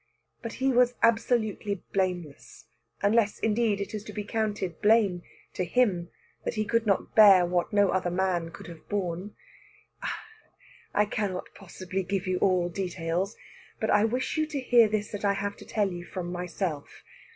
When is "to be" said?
4.05-4.23